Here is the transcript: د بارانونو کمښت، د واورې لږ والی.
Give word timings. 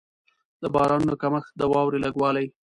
د 0.61 0.63
بارانونو 0.75 1.15
کمښت، 1.21 1.51
د 1.59 1.61
واورې 1.71 1.99
لږ 2.05 2.15
والی. 2.21 2.45